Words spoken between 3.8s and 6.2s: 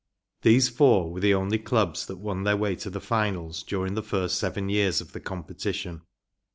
the first seven years of the competition.